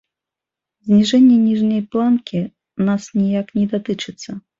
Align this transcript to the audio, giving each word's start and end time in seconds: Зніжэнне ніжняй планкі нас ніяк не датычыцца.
Зніжэнне 0.85 1.35
ніжняй 1.41 1.83
планкі 1.95 2.41
нас 2.87 3.03
ніяк 3.21 3.53
не 3.59 3.65
датычыцца. 3.75 4.29